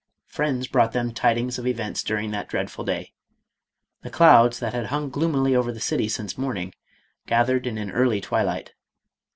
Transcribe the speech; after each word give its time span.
Friends 0.25 0.65
brought 0.65 0.93
them 0.93 1.13
tidings 1.13 1.59
of 1.59 1.67
events 1.67 2.01
du 2.01 2.15
ring 2.15 2.31
that 2.31 2.47
dreadful 2.49 2.83
day. 2.83 3.13
The 4.01 4.09
clouds, 4.09 4.57
that 4.57 4.73
had 4.73 4.87
hung 4.87 5.11
gloomily 5.11 5.55
over 5.55 5.71
the 5.71 5.79
city 5.79 6.09
since 6.09 6.39
morning, 6.39 6.73
gathered 7.27 7.67
in 7.67 7.77
an 7.77 7.91
early 7.91 8.19
twilight. 8.19 8.73